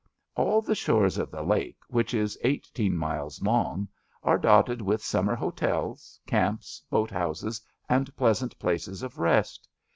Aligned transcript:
All 0.35 0.63
the 0.63 0.73
shores 0.73 1.19
of 1.19 1.29
the 1.29 1.43
lake, 1.43 1.77
which 1.87 2.15
is 2.15 2.35
eighteen 2.43 2.97
miles 2.97 3.39
long, 3.43 3.87
are 4.23 4.39
dotted 4.39 4.81
with 4.81 5.03
summer 5.03 5.35
hotels, 5.35 6.19
camps, 6.25 6.81
boat 6.89 7.11
houses 7.11 7.61
and 7.87 8.15
pleasant 8.17 8.57
places 8.57 9.03
of 9.03 9.19
rest. 9.19 9.69